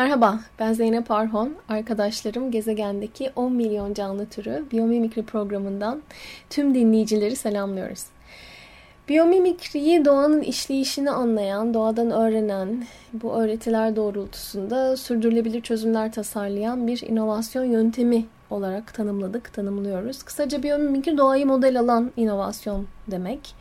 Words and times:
Merhaba, 0.00 0.40
ben 0.58 0.72
Zeynep 0.72 1.10
Arhon. 1.10 1.54
Arkadaşlarım 1.68 2.50
gezegendeki 2.50 3.30
10 3.36 3.52
milyon 3.52 3.94
canlı 3.94 4.26
türü 4.26 4.64
Biyomimikri 4.72 5.22
programından 5.22 6.02
tüm 6.50 6.74
dinleyicileri 6.74 7.36
selamlıyoruz. 7.36 8.04
Biyomimikriyi 9.08 10.04
doğanın 10.04 10.42
işleyişini 10.42 11.10
anlayan, 11.10 11.74
doğadan 11.74 12.10
öğrenen, 12.10 12.86
bu 13.12 13.32
öğretiler 13.32 13.96
doğrultusunda 13.96 14.96
sürdürülebilir 14.96 15.60
çözümler 15.60 16.12
tasarlayan 16.12 16.86
bir 16.86 17.00
inovasyon 17.00 17.64
yöntemi 17.64 18.26
olarak 18.50 18.94
tanımladık, 18.94 19.52
tanımlıyoruz. 19.52 20.22
Kısaca 20.22 20.62
biyomimikri 20.62 21.18
doğayı 21.18 21.46
model 21.46 21.80
alan 21.80 22.12
inovasyon 22.16 22.86
demek. 23.10 23.54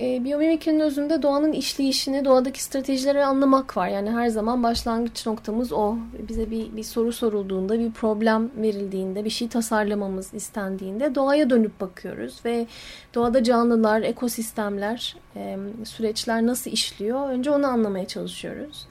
E, 0.00 0.24
biyomimikrinin 0.24 0.80
özünde 0.80 1.22
doğanın 1.22 1.52
işleyişini, 1.52 2.24
doğadaki 2.24 2.64
stratejileri 2.64 3.24
anlamak 3.24 3.76
var. 3.76 3.88
Yani 3.88 4.10
her 4.10 4.28
zaman 4.28 4.62
başlangıç 4.62 5.26
noktamız 5.26 5.72
o. 5.72 5.96
Bize 6.28 6.50
bir, 6.50 6.76
bir 6.76 6.82
soru 6.82 7.12
sorulduğunda, 7.12 7.78
bir 7.78 7.92
problem 7.92 8.50
verildiğinde, 8.56 9.24
bir 9.24 9.30
şey 9.30 9.48
tasarlamamız 9.48 10.34
istendiğinde 10.34 11.14
doğaya 11.14 11.50
dönüp 11.50 11.80
bakıyoruz. 11.80 12.40
Ve 12.44 12.66
doğada 13.14 13.44
canlılar, 13.44 14.02
ekosistemler, 14.02 15.16
e, 15.36 15.56
süreçler 15.84 16.46
nasıl 16.46 16.70
işliyor? 16.70 17.28
Önce 17.28 17.50
onu 17.50 17.66
anlamaya 17.66 18.06
çalışıyoruz. 18.06 18.86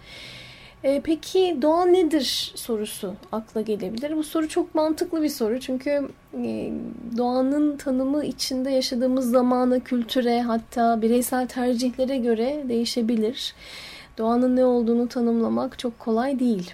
E, 0.87 1.01
peki 1.03 1.57
doğa 1.61 1.85
nedir 1.85 2.51
sorusu 2.55 3.13
akla 3.31 3.61
gelebilir. 3.61 4.17
Bu 4.17 4.23
soru 4.23 4.47
çok 4.49 4.75
mantıklı 4.75 5.23
bir 5.23 5.29
soru 5.29 5.59
çünkü 5.59 6.09
e, 6.33 6.71
doğanın 7.17 7.77
tanımı 7.77 8.25
içinde 8.25 8.69
yaşadığımız 8.69 9.31
zamana, 9.31 9.79
kültüre 9.79 10.41
hatta 10.41 11.01
bireysel 11.01 11.47
tercihlere 11.47 12.17
göre 12.17 12.63
değişebilir. 12.69 13.55
Doğanın 14.17 14.55
ne 14.55 14.65
olduğunu 14.65 15.07
tanımlamak 15.07 15.79
çok 15.79 15.99
kolay 15.99 16.39
değil. 16.39 16.73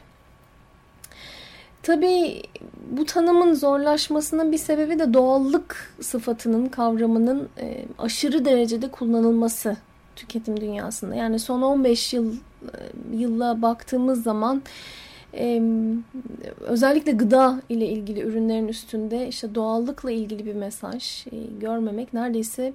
Tabii 1.84 2.44
bu 2.92 3.06
tanımın 3.06 3.54
zorlaşmasının 3.54 4.52
bir 4.52 4.58
sebebi 4.58 5.00
de 5.00 5.14
doğallık 5.14 5.96
sıfatının 6.02 6.68
kavramının 6.68 7.50
e, 7.58 7.86
aşırı 7.98 8.46
derecede 8.46 8.92
kullanılması 8.92 9.78
tüketim 10.16 10.62
dünyasında. 10.62 11.16
Yani 11.16 11.40
son 11.40 11.62
15 11.62 12.14
yıl 12.14 12.36
yılla 13.14 13.62
baktığımız 13.62 14.24
zaman 14.24 14.62
özellikle 16.60 17.12
gıda 17.12 17.62
ile 17.70 17.88
ilgili 17.88 18.22
ürünlerin 18.22 18.68
üstünde 18.68 19.28
işte 19.28 19.56
doğallıkla 19.56 20.12
ilgili 20.12 20.46
bir 20.46 20.56
mesaj 20.56 21.28
e, 21.28 21.38
görmemek 21.60 22.14
neredeyse 22.14 22.74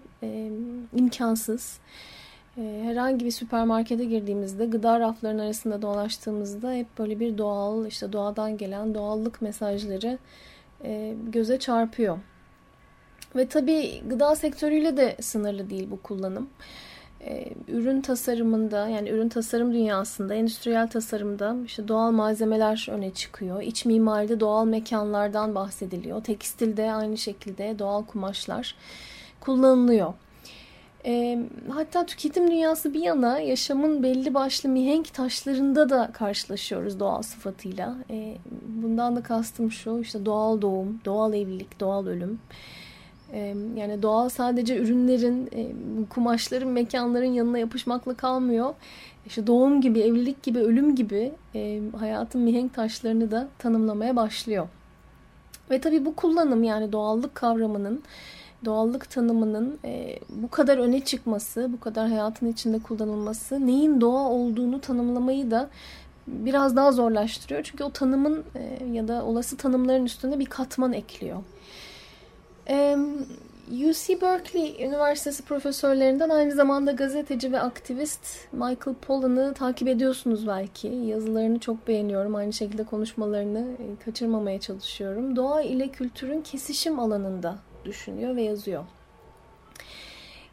imkansız. 0.97 1.79
E, 2.57 2.83
herhangi 2.85 3.25
bir 3.25 3.31
süpermarkete 3.31 4.05
girdiğimizde 4.05 4.67
gıda 4.67 5.01
raflarının 5.01 5.43
arasında 5.43 5.83
dolaştığımızda 5.83 6.73
hep 6.73 6.99
böyle 6.99 7.21
bir 7.21 7.39
doğal 7.39 7.87
işte 7.87 8.13
doğadan 8.13 8.57
gelen 8.57 8.95
doğallık 8.95 9.43
mesajları 9.43 10.19
göze 11.33 11.59
çarpıyor. 11.59 12.19
Ve 13.37 13.49
tabii 13.49 14.03
gıda 14.09 14.37
sektörüyle 14.37 14.97
de 14.97 15.17
sınırlı 15.21 15.71
değil 15.71 15.91
bu 15.91 16.03
kullanım 16.03 16.45
e, 16.45 16.88
ürün 17.69 18.01
tasarımında 18.01 18.89
yani 18.89 19.11
ürün 19.11 19.29
tasarım 19.29 19.73
dünyasında, 19.73 20.35
endüstriyel 20.35 20.89
tasarımda 20.89 21.57
işte 21.67 21.89
doğal 21.89 22.11
malzemeler 22.11 22.89
öne 22.91 23.11
çıkıyor. 23.11 23.63
İç 23.63 23.85
mimaride 23.85 24.41
doğal 24.41 24.67
mekanlardan 24.67 25.55
bahsediliyor. 25.55 26.25
Tekstilde 26.25 26.93
aynı 26.93 27.19
şekilde 27.19 27.79
doğal 27.79 28.05
kumaşlar 28.05 28.75
kullanılıyor. 29.41 30.15
E, 31.07 31.39
hatta 31.69 32.07
tüketim 32.07 32.51
dünyası 32.51 32.95
bir 32.95 33.01
yana 33.01 33.39
yaşamın 33.41 34.03
belli 34.03 34.35
başlı 34.35 34.69
mihenk 34.69 35.15
taşlarında 35.15 35.91
da 35.91 36.11
karşılaşıyoruz 36.13 37.01
doğal 37.01 37.23
sıfatıyla. 37.23 37.97
E, 38.11 38.37
bundan 38.67 39.17
da 39.17 39.23
kastım 39.23 39.73
şu 39.73 39.99
işte 40.01 40.27
doğal 40.27 40.63
doğum, 40.63 41.01
doğal 41.05 41.35
evlilik, 41.35 41.81
doğal 41.81 42.07
ölüm. 42.07 42.41
Yani 43.77 44.03
doğal 44.03 44.29
sadece 44.29 44.79
ürünlerin, 44.79 45.51
kumaşların, 46.11 46.69
mekanların 46.69 47.33
yanına 47.33 47.59
yapışmakla 47.59 48.15
kalmıyor. 48.15 48.75
İşte 49.27 49.47
doğum 49.47 49.81
gibi, 49.81 50.01
evlilik 50.01 50.43
gibi, 50.43 50.59
ölüm 50.59 50.95
gibi 50.95 51.33
hayatın 51.99 52.41
mihenk 52.41 52.75
taşlarını 52.75 53.31
da 53.31 53.49
tanımlamaya 53.59 54.17
başlıyor. 54.17 54.69
Ve 55.71 55.81
tabii 55.81 56.05
bu 56.05 56.15
kullanım 56.15 56.63
yani 56.63 56.93
doğallık 56.93 57.35
kavramının, 57.35 58.03
doğallık 58.65 59.11
tanımının 59.11 59.79
bu 60.31 60.51
kadar 60.51 60.79
öne 60.79 61.01
çıkması, 61.01 61.73
bu 61.73 61.81
kadar 61.81 62.09
hayatın 62.09 62.47
içinde 62.47 62.79
kullanılması 62.79 63.67
neyin 63.67 64.01
doğa 64.01 64.29
olduğunu 64.29 64.81
tanımlamayı 64.81 65.51
da 65.51 65.71
biraz 66.27 66.77
daha 66.77 66.93
zorlaştırıyor. 66.93 67.63
Çünkü 67.63 67.85
o 67.85 67.91
tanımın 67.91 68.45
ya 68.93 69.09
da 69.09 69.25
olası 69.25 69.57
tanımların 69.57 70.05
üstünde 70.05 70.39
bir 70.39 70.47
katman 70.47 70.93
ekliyor. 70.93 71.39
UC 73.71 74.21
Berkeley 74.21 74.85
Üniversitesi 74.85 75.43
profesörlerinden 75.43 76.29
aynı 76.29 76.53
zamanda 76.53 76.93
gazeteci 76.93 77.53
ve 77.53 77.61
aktivist 77.61 78.53
Michael 78.53 78.97
Pollan'ı 79.03 79.55
takip 79.55 79.89
ediyorsunuz 79.89 80.47
belki. 80.47 80.89
Yazılarını 80.89 81.59
çok 81.59 81.89
beğeniyorum. 81.89 82.35
Aynı 82.35 82.53
şekilde 82.53 82.85
konuşmalarını 82.85 83.59
e, 83.59 84.05
kaçırmamaya 84.05 84.61
çalışıyorum. 84.61 85.37
Doğa 85.37 85.63
ile 85.63 85.89
kültürün 85.89 86.43
kesişim 86.43 87.01
alanında 87.01 87.59
düşünüyor 87.85 88.37
ve 88.37 88.43
yazıyor. 88.43 88.85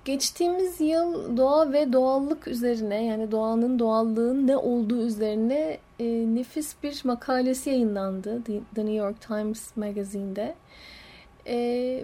Geçtiğimiz 0.06 0.82
yıl 0.82 1.38
doğa 1.38 1.72
ve 1.72 1.94
doğallık 1.94 2.48
üzerine 2.48 3.06
yani 3.06 3.32
doğanın 3.32 3.80
doğallığın 3.80 4.48
ne 4.48 4.58
olduğu 4.58 5.02
üzerine 5.02 5.78
e, 6.00 6.06
nefis 6.36 6.76
bir 6.84 7.02
makalesi 7.04 7.70
yayınlandı 7.70 8.44
The 8.44 8.86
New 8.86 8.94
York 8.94 9.22
Times 9.22 9.78
Magazine'de. 9.78 10.56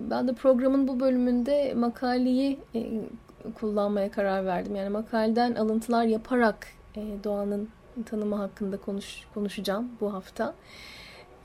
Ben 0.09 0.27
de 0.27 0.33
programın 0.33 0.87
bu 0.87 0.99
bölümünde 0.99 1.73
makaleyi 1.73 2.59
e, 2.75 3.01
kullanmaya 3.59 4.11
karar 4.11 4.45
verdim. 4.45 4.75
Yani 4.75 4.89
makaleden 4.89 5.55
alıntılar 5.55 6.03
yaparak 6.03 6.67
e, 6.95 7.01
doğanın 7.23 7.69
tanımı 8.05 8.35
hakkında 8.35 8.77
konuş, 8.77 9.23
konuşacağım 9.33 9.89
bu 10.01 10.13
hafta. 10.13 10.53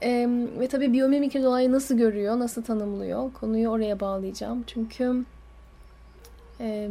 E, 0.03 0.29
ve 0.59 0.69
tabii 0.69 0.93
biyomimikri 0.93 1.43
doğayı 1.43 1.73
nasıl 1.73 1.97
görüyor, 1.97 2.39
nasıl 2.39 2.63
tanımlıyor? 2.63 3.33
Konuyu 3.33 3.69
oraya 3.69 4.01
bağlayacağım. 4.01 4.65
Çünkü 4.67 5.25
e, 6.61 6.89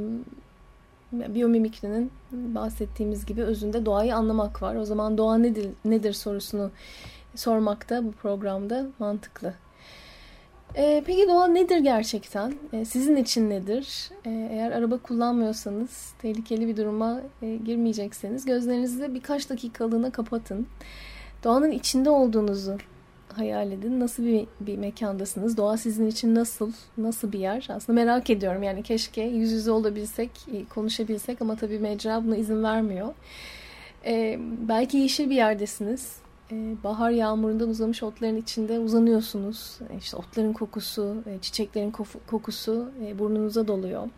biyomimikrinin 1.12 2.12
bahsettiğimiz 2.32 3.26
gibi 3.26 3.44
özünde 3.44 3.86
doğayı 3.86 4.16
anlamak 4.16 4.62
var. 4.62 4.76
O 4.76 4.86
zaman 4.86 5.18
doğa 5.18 5.38
nedir, 5.38 5.70
nedir 5.86 6.14
sorusunu 6.14 6.72
sormak 7.36 7.90
da 7.90 8.06
bu 8.06 8.12
programda 8.12 8.86
mantıklı. 9.00 9.54
E, 10.78 11.04
peki 11.06 11.28
doğa 11.28 11.48
nedir 11.48 11.78
gerçekten? 11.78 12.54
E, 12.74 12.86
sizin 12.86 13.16
için 13.16 13.50
nedir? 13.50 14.10
E, 14.26 14.50
eğer 14.52 14.72
araba 14.72 14.98
kullanmıyorsanız, 14.98 16.14
tehlikeli 16.22 16.68
bir 16.68 16.78
duruma 16.78 17.22
e, 17.42 17.56
girmeyecekseniz 17.56 18.46
gözlerinizi 18.46 19.16
birkaç 19.16 19.50
dakikalığına 19.50 20.12
kapatın. 20.12 20.68
Doğanın 21.44 21.72
içinde 21.72 22.10
olduğunuzu 22.10 22.78
hayal 23.34 23.72
edin. 23.72 24.00
Nasıl 24.00 24.26
bir, 24.26 24.48
bir 24.60 24.78
mekandasınız? 24.78 25.58
Doğa 25.58 25.78
sizin 25.78 26.08
için 26.08 26.36
nasıl? 26.36 26.72
Nasıl 26.98 27.32
bir 27.32 27.40
yer? 27.40 27.68
Aslında 27.70 28.02
merak 28.02 28.30
ediyorum. 28.30 28.64
Yani 28.64 28.84
keşke 28.84 29.22
yüz 29.22 29.52
yüze 29.52 29.72
olabilsek, 29.72 30.32
konuşabilsek 30.70 31.42
ama 31.42 31.56
tabii 31.56 31.80
mecra 31.80 32.24
buna 32.26 32.36
izin 32.36 32.64
vermiyor. 32.64 33.14
E, 34.06 34.40
belki 34.68 34.98
yeşil 34.98 35.30
bir 35.30 35.36
yerdesiniz 35.36 36.16
e, 36.18 36.25
bahar 36.84 37.10
yağmurundan 37.10 37.70
uzamış 37.70 38.04
otların 38.04 38.38
içinde 38.38 38.80
uzanıyorsunuz. 38.80 39.80
E, 39.90 39.98
işte 39.98 40.18
otların 40.18 40.54
kokusu, 40.54 41.24
e, 41.26 41.40
çiçeklerin 41.42 41.94
kokusu 42.28 42.92
e, 43.06 43.20
burnunuza 43.20 43.68
doluyor. 43.68 44.10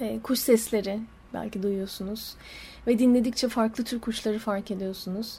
E, 0.00 0.20
kuş 0.22 0.38
sesleri 0.38 1.00
belki 1.34 1.62
duyuyorsunuz. 1.62 2.34
Ve 2.86 2.98
dinledikçe 2.98 3.48
farklı 3.48 3.84
tür 3.84 4.00
kuşları 4.00 4.38
fark 4.38 4.70
ediyorsunuz. 4.70 5.38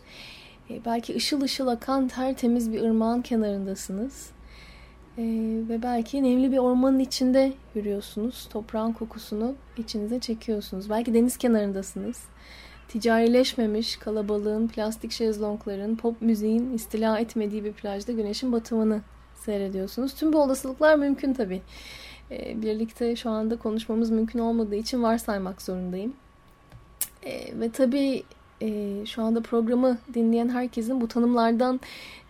Belki 0.86 1.16
ışıl 1.16 1.42
ışıl 1.42 1.68
akan 1.68 2.08
tertemiz 2.08 2.74
bir 2.74 2.82
ırmağın 2.82 3.22
kenarındasınız. 3.22 4.30
ve 5.18 5.84
belki 5.84 6.24
nemli 6.24 6.52
bir 6.52 6.58
ormanın 6.58 7.00
içinde 7.00 7.54
yürüyorsunuz. 7.76 8.48
Toprağın 8.50 8.94
kokusunu 8.94 9.56
içinize 9.78 10.20
çekiyorsunuz. 10.20 10.90
Belki 10.90 11.14
deniz 11.14 11.38
kenarındasınız. 11.38 12.24
Ticarileşmemiş 12.92 13.96
kalabalığın, 13.96 14.68
plastik 14.68 15.12
şezlongların, 15.12 15.96
pop 15.96 16.22
müziğin 16.22 16.74
istila 16.74 17.20
etmediği 17.20 17.64
bir 17.64 17.74
plajda 17.74 18.12
güneşin 18.12 18.52
batımını 18.52 19.02
seyrediyorsunuz. 19.36 20.14
Tüm 20.14 20.34
bu 20.34 20.42
olasılıklar 20.42 20.96
mümkün 20.96 21.34
tabii. 21.34 21.62
E, 22.32 22.62
birlikte 22.62 23.16
şu 23.16 23.30
anda 23.30 23.58
konuşmamız 23.58 24.10
mümkün 24.10 24.40
olmadığı 24.40 24.76
için 24.76 25.04
varsaymak 25.04 25.62
zorundayım. 25.62 26.14
E, 27.24 27.60
ve 27.60 27.72
tabii 27.72 28.24
e, 28.62 29.02
şu 29.06 29.24
anda 29.24 29.42
programı 29.42 29.98
dinleyen 30.14 30.50
herkesin 30.50 31.02
bu 31.02 31.08
tanımlardan 31.08 31.80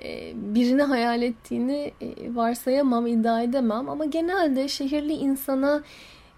e, 0.03 0.33
birini 0.35 0.83
hayal 0.83 1.21
ettiğini 1.21 1.91
e, 2.01 2.35
varsayamam, 2.35 3.07
iddia 3.07 3.41
edemem. 3.41 3.89
Ama 3.89 4.05
genelde 4.05 4.67
şehirli 4.67 5.13
insana 5.13 5.83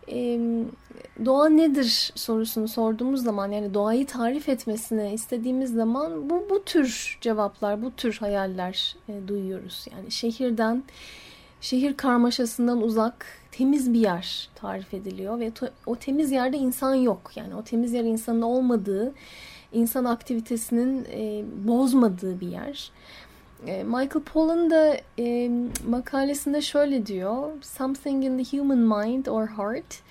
e, 0.09 0.39
doğa 1.25 1.49
nedir 1.49 2.11
sorusunu 2.15 2.67
sorduğumuz 2.67 3.23
zaman 3.23 3.51
yani 3.51 3.73
doğayı 3.73 4.05
tarif 4.05 4.49
etmesini 4.49 5.13
istediğimiz 5.13 5.73
zaman 5.73 6.29
bu, 6.29 6.47
bu 6.49 6.63
tür 6.63 7.17
cevaplar, 7.21 7.81
bu 7.81 7.91
tür 7.91 8.17
hayaller 8.17 8.95
e, 9.09 9.27
duyuyoruz. 9.27 9.85
Yani 9.91 10.11
şehirden, 10.11 10.83
şehir 11.61 11.97
karmaşasından 11.97 12.81
uzak, 12.81 13.25
temiz 13.51 13.93
bir 13.93 13.99
yer 13.99 14.49
tarif 14.55 14.93
ediliyor 14.93 15.39
ve 15.39 15.51
o 15.85 15.95
temiz 15.95 16.31
yerde 16.31 16.57
insan 16.57 16.95
yok. 16.95 17.31
Yani 17.35 17.55
o 17.55 17.63
temiz 17.63 17.93
yer 17.93 18.03
insanın 18.03 18.41
olmadığı, 18.41 19.13
insan 19.73 20.05
aktivitesinin 20.05 21.05
e, 21.11 21.43
bozmadığı 21.67 22.39
bir 22.39 22.47
yer. 22.47 22.91
E, 23.67 23.83
Michael 23.83 24.23
Pollan 24.25 24.69
da 24.69 24.97
e, 25.19 25.51
makalesinde 25.87 26.61
şöyle 26.61 27.05
diyor. 27.05 27.51
Something 27.61 28.25
in 28.25 28.43
the 28.43 28.57
human 28.57 28.79
mind 28.79 29.25
or 29.25 29.47
heart 29.47 30.01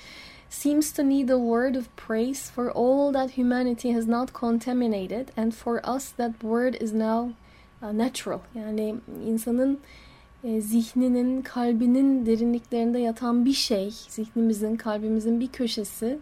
seems 0.51 0.93
to 0.93 1.03
need 1.03 1.29
a 1.29 1.39
word 1.39 1.75
of 1.75 1.97
praise 1.97 2.51
for 2.51 2.71
all 2.71 3.13
that 3.13 3.39
humanity 3.39 3.93
has 3.93 4.07
not 4.07 4.33
contaminated 4.35 5.29
and 5.37 5.53
for 5.53 5.81
us 5.97 6.13
that 6.13 6.33
word 6.43 6.75
is 6.75 6.93
now 6.93 7.33
uh, 7.83 7.99
natural. 7.99 8.41
Yani 8.55 8.95
insanın 9.27 9.79
e, 10.45 10.61
zihninin, 10.61 11.43
kalbinin 11.43 12.27
derinliklerinde 12.27 12.99
yatan 12.99 13.45
bir 13.45 13.53
şey, 13.53 13.91
zihnimizin, 14.09 14.77
kalbimizin 14.77 15.41
bir 15.41 15.49
köşesi 15.49 16.19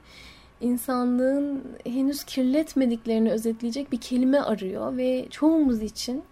insanlığın 0.61 1.63
henüz 1.85 2.25
kirletmediklerini 2.25 3.31
özetleyecek 3.31 3.93
bir 3.93 4.01
kelime 4.01 4.39
arıyor 4.39 4.97
ve 4.97 5.27
çoğumuz 5.31 5.83
için 5.83 6.23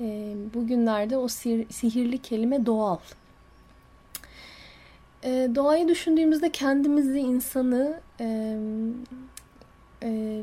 e, 0.00 0.34
bugünlerde 0.54 1.16
o 1.16 1.28
sihirli 1.28 2.18
kelime 2.18 2.66
doğal. 2.66 2.98
E, 5.24 5.48
doğayı 5.54 5.88
düşündüğümüzde 5.88 6.52
kendimizi, 6.52 7.18
insanı 7.18 8.00
e, 8.20 8.56
e, 10.02 10.42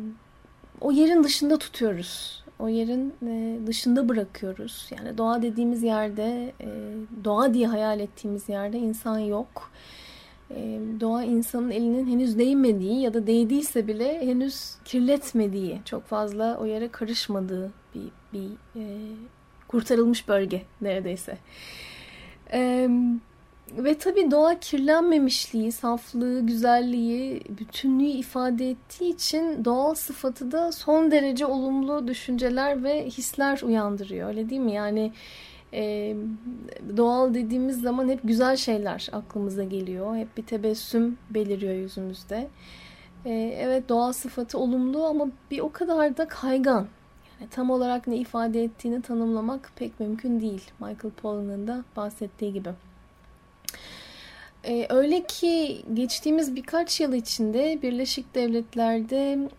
o 0.81 0.91
yerin 0.91 1.23
dışında 1.23 1.57
tutuyoruz. 1.57 2.43
O 2.59 2.69
yerin 2.69 3.13
e, 3.27 3.67
dışında 3.67 4.09
bırakıyoruz. 4.09 4.89
Yani 4.97 5.17
doğa 5.17 5.41
dediğimiz 5.41 5.83
yerde, 5.83 6.53
e, 6.61 6.67
doğa 7.23 7.53
diye 7.53 7.67
hayal 7.67 7.99
ettiğimiz 7.99 8.49
yerde 8.49 8.77
insan 8.77 9.19
yok. 9.19 9.71
E, 10.51 10.79
doğa 10.99 11.23
insanın 11.23 11.71
elinin 11.71 12.07
henüz 12.07 12.37
değmediği 12.37 13.01
ya 13.01 13.13
da 13.13 13.27
değdiyse 13.27 13.87
bile 13.87 14.25
henüz 14.27 14.75
kirletmediği, 14.85 15.81
çok 15.85 16.03
fazla 16.05 16.57
o 16.61 16.65
yere 16.65 16.87
karışmadığı 16.87 17.71
bir, 17.95 18.09
bir 18.33 18.49
e, 18.75 18.85
kurtarılmış 19.73 20.27
bölge 20.27 20.61
neredeyse. 20.81 21.37
E, 22.53 22.89
ve 23.77 23.97
tabii 23.97 24.31
doğa 24.31 24.59
kirlenmemişliği, 24.59 25.71
saflığı, 25.71 26.45
güzelliği, 26.45 27.43
bütünlüğü 27.49 28.05
ifade 28.05 28.69
ettiği 28.69 29.13
için 29.13 29.65
doğal 29.65 29.93
sıfatı 29.95 30.51
da 30.51 30.71
son 30.71 31.11
derece 31.11 31.45
olumlu 31.45 32.07
düşünceler 32.07 32.83
ve 32.83 33.05
hisler 33.05 33.61
uyandırıyor. 33.63 34.29
Öyle 34.29 34.49
değil 34.49 34.61
mi? 34.61 34.73
Yani 34.73 35.11
e, 35.73 36.15
doğal 36.97 37.33
dediğimiz 37.33 37.81
zaman 37.81 38.09
hep 38.09 38.19
güzel 38.23 38.55
şeyler 38.55 39.09
aklımıza 39.11 39.63
geliyor. 39.63 40.15
Hep 40.15 40.37
bir 40.37 40.43
tebessüm 40.43 41.17
beliriyor 41.29 41.73
yüzümüzde. 41.73 42.47
E, 43.25 43.31
evet 43.59 43.89
doğal 43.89 44.13
sıfatı 44.13 44.57
olumlu 44.57 45.05
ama 45.05 45.27
bir 45.51 45.59
o 45.59 45.71
kadar 45.71 46.17
da 46.17 46.27
kaygan. 46.27 46.87
Yani 47.43 47.49
tam 47.49 47.69
olarak 47.69 48.07
ne 48.07 48.17
ifade 48.17 48.63
ettiğini 48.63 49.01
tanımlamak 49.01 49.71
pek 49.75 49.99
mümkün 49.99 50.41
değil. 50.41 50.71
Michael 50.79 51.13
Pollan'ın 51.21 51.67
da 51.67 51.83
bahsettiği 51.95 52.53
gibi. 52.53 52.69
Ee, 54.65 54.87
öyle 54.89 55.23
ki 55.23 55.85
geçtiğimiz 55.93 56.55
birkaç 56.55 57.01
yıl 57.01 57.13
içinde 57.13 57.79
Birleşik 57.81 58.35
Devletler'de 58.35 59.49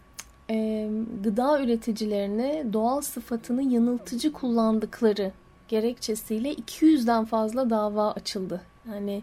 e, 0.51 0.89
gıda 1.25 1.63
üreticilerine 1.63 2.65
doğal 2.73 3.01
sıfatını 3.01 3.63
yanıltıcı 3.63 4.33
kullandıkları 4.33 5.33
gerekçesiyle 5.69 6.53
200'den 6.53 7.25
fazla 7.25 7.71
dava 7.71 8.13
açıldı. 8.13 8.61
Yani 8.93 9.23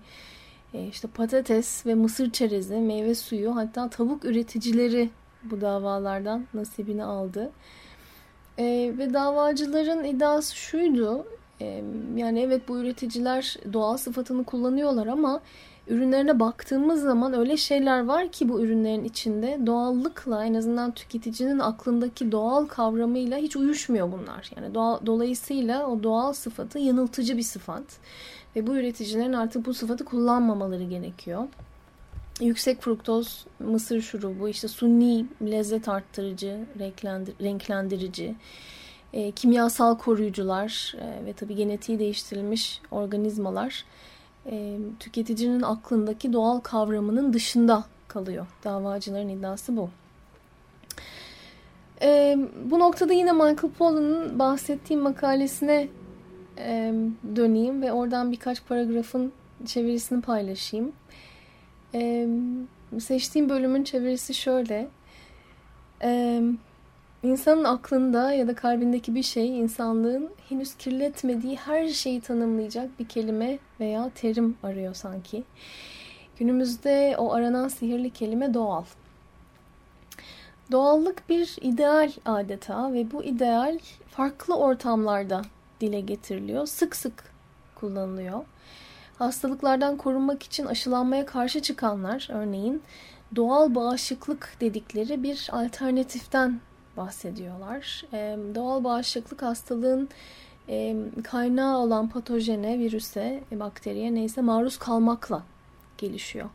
e, 0.74 0.88
işte 0.88 1.08
patates 1.08 1.86
ve 1.86 1.96
mısır 1.96 2.32
çerezi, 2.32 2.76
meyve 2.76 3.16
suyu 3.16 3.56
hatta 3.56 3.90
tavuk 3.90 4.26
üreticileri 4.26 5.10
bu 5.44 5.62
davalardan 5.62 6.46
nasibini 6.54 7.04
aldı. 7.04 7.52
E, 8.60 8.94
ve 8.98 9.14
davacıların 9.14 10.04
iddiası 10.04 10.56
şuydu. 10.56 11.26
E, 11.62 11.84
yani 12.16 12.40
evet 12.42 12.68
bu 12.68 12.80
üreticiler 12.80 13.58
doğal 13.74 13.98
sıfatını 13.98 14.44
kullanıyorlar 14.44 15.08
ama 15.08 15.42
ürünlerine 15.88 16.40
baktığımız 16.40 17.02
zaman 17.02 17.34
öyle 17.34 17.58
şeyler 17.58 18.06
var 18.06 18.32
ki 18.32 18.50
bu 18.50 18.62
ürünlerin 18.62 19.04
içinde 19.04 19.60
doğallıkla 19.66 20.46
en 20.46 20.54
azından 20.54 20.92
tüketicinin 20.92 21.60
aklındaki 21.60 22.32
doğal 22.32 22.66
kavramıyla 22.66 23.38
hiç 23.38 23.56
uyuşmuyor 23.56 24.12
bunlar. 24.12 24.52
Yani 24.56 24.74
doğal, 24.74 25.06
dolayısıyla 25.06 25.88
o 25.88 26.04
doğal 26.04 26.34
sıfatı 26.34 26.80
yanıltıcı 26.80 27.38
bir 27.38 27.44
sıfat 27.44 27.84
ve 28.56 28.68
bu 28.68 28.76
üreticilerin 28.76 29.34
artık 29.34 29.66
bu 29.66 29.74
sıfatı 29.74 30.06
kullanmamaları 30.06 30.84
gerekiyor. 30.84 31.48
Yüksek 32.40 32.82
fruktoz 32.82 33.46
mısır 33.60 34.02
şurubu, 34.02 34.50
işte 34.50 34.68
suni 34.68 35.26
lezzet 35.42 35.90
arttırıcı, 35.90 36.60
renklendirici, 37.42 38.36
e, 39.14 39.32
kimyasal 39.32 39.98
koruyucular 39.98 40.96
e, 41.02 41.26
ve 41.26 41.34
tabii 41.34 41.56
genetiği 41.56 42.00
değiştirilmiş 42.00 42.82
organizmalar 42.92 43.86
e, 44.46 44.78
tüketicinin 45.00 45.62
aklındaki 45.62 46.34
doğal 46.34 46.60
kavramının 46.60 47.34
dışında 47.34 47.84
kalıyor. 48.08 48.48
Davacıların 48.64 49.30
iddiası 49.30 49.78
bu. 49.78 49.90
E, 52.02 52.38
bu 52.66 52.80
noktada 52.80 53.14
yine 53.14 53.32
Michael 53.32 53.72
Pollan'ın 53.78 54.40
bahsettiğim 54.40 55.02
makalesine 55.02 55.88
e, 56.58 56.94
döneyim 57.36 57.82
ve 57.82 57.92
oradan 57.92 58.32
birkaç 58.32 58.66
paragrafın 58.66 59.32
çevirisini 59.66 60.22
paylaşayım. 60.22 60.88
E, 60.88 60.92
seçtiğim 63.00 63.50
bölümün 63.50 63.84
çevirisi 63.84 64.34
şöyle. 64.34 64.88
E, 66.04 66.42
İnsanın 67.24 67.64
aklında 67.64 68.34
ya 68.34 68.48
da 68.48 68.56
kalbindeki 68.56 69.16
bir 69.16 69.24
şey 69.24 69.60
insanlığın 69.60 70.30
henüz 70.50 70.76
kirletmediği 70.76 71.56
her 71.56 71.88
şeyi 71.88 72.22
tanımlayacak 72.22 73.00
bir 73.00 73.08
kelime 73.08 73.60
veya 73.80 74.12
terim 74.16 74.58
arıyor 74.64 74.94
sanki. 74.94 75.44
Günümüzde 76.40 77.16
o 77.18 77.34
aranan 77.34 77.68
sihirli 77.68 78.10
kelime 78.10 78.54
doğal. 78.54 78.84
Doğallık 80.72 81.30
bir 81.30 81.56
ideal 81.62 82.12
adeta 82.26 82.94
ve 82.94 83.12
bu 83.12 83.24
ideal 83.24 83.80
farklı 84.10 84.56
ortamlarda 84.58 85.42
dile 85.82 86.00
getiriliyor. 86.00 86.66
Sık 86.66 86.96
sık 86.96 87.24
kullanılıyor. 87.76 88.46
Hastalıklardan 89.22 89.98
korunmak 89.98 90.44
için 90.44 90.66
aşılanmaya 90.66 91.26
karşı 91.26 91.62
çıkanlar 91.62 92.28
örneğin 92.32 92.82
doğal 93.36 93.76
bağışıklık 93.76 94.58
dedikleri 94.62 95.24
bir 95.24 95.50
alternatiften 95.52 96.60
bahsediyorlar. 96.98 98.06
E, 98.14 98.38
doğal 98.56 98.84
bağışıklık 98.84 99.42
hastalığın 99.42 100.10
e, 100.70 100.96
kaynağı 101.24 101.78
olan 101.78 102.10
patojene, 102.10 102.80
virüse, 102.80 103.44
e, 103.52 103.60
bakteriye 103.60 104.16
neyse 104.16 104.42
maruz 104.42 104.78
kalmakla 104.78 105.44
gelişiyor. 105.98 106.50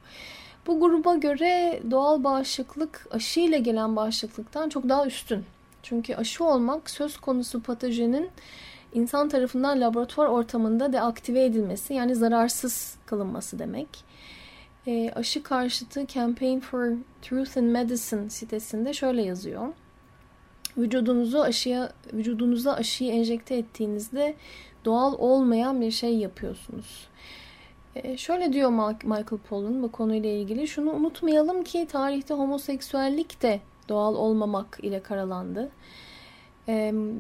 Bu 0.67 0.81
gruba 0.81 1.15
göre 1.15 1.81
doğal 1.91 2.25
bağışıklık 2.25 3.07
aşı 3.11 3.41
ile 3.41 3.59
gelen 3.59 3.97
bağışıklıktan 3.97 4.69
çok 4.69 4.89
daha 4.89 5.07
üstün. 5.07 5.45
Çünkü 5.83 6.15
aşı 6.15 6.45
olmak 6.45 6.91
söz 6.91 7.17
konusu 7.17 7.63
patojenin 7.63 8.31
insan 8.97 9.29
tarafından 9.29 9.81
laboratuvar 9.81 10.27
ortamında 10.27 10.93
deaktive 10.93 11.45
edilmesi 11.45 11.95
yani 11.95 12.15
zararsız 12.15 12.97
kılınması 13.07 13.59
demek. 13.59 13.89
E, 14.87 15.11
aşı 15.11 15.43
karşıtı 15.43 16.07
Campaign 16.07 16.59
for 16.59 16.93
Truth 17.23 17.57
in 17.57 17.65
Medicine 17.65 18.31
sitesinde 18.31 18.93
şöyle 18.93 19.23
yazıyor. 19.23 19.69
vücudunuzu 20.77 21.39
aşıya 21.41 21.93
vücudunuza 22.13 22.73
aşıyı 22.73 23.13
enjekte 23.13 23.57
ettiğinizde 23.57 24.35
doğal 24.85 25.15
olmayan 25.19 25.81
bir 25.81 25.91
şey 25.91 26.17
yapıyorsunuz. 26.17 27.09
E, 27.97 28.17
şöyle 28.17 28.53
diyor 28.53 28.71
Michael 29.05 29.41
Pollan 29.49 29.83
bu 29.83 29.93
konuyla 29.93 30.31
ilgili. 30.31 30.69
Şunu 30.69 30.91
unutmayalım 30.91 31.65
ki 31.65 31.87
tarihte 31.87 32.35
homoseksüellik 32.35 33.43
de 33.43 33.61
doğal 33.89 34.15
olmamak 34.15 34.79
ile 34.83 35.03
karalandı. 35.03 35.71